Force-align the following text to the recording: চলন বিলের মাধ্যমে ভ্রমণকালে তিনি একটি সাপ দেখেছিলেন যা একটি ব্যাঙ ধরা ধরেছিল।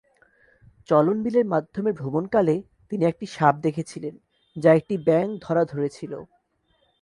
চলন 0.89 1.17
বিলের 1.23 1.45
মাধ্যমে 1.45 1.91
ভ্রমণকালে 1.91 2.55
তিনি 2.91 3.03
একটি 3.05 3.25
সাপ 3.25 3.55
দেখেছিলেন 3.61 4.15
যা 4.55 4.69
একটি 4.73 4.95
ব্যাঙ 4.97 5.27
ধরা 5.41 5.63
ধরেছিল। 5.65 6.13